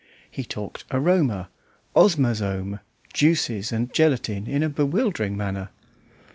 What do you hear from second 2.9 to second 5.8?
juices, and gelatine in a bewildering manner.